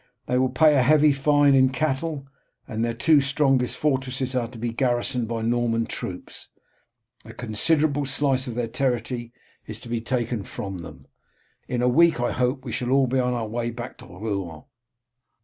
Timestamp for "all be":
12.89-13.19